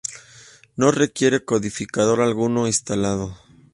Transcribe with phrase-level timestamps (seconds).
[0.77, 3.37] No requiere codificador alguno instalado.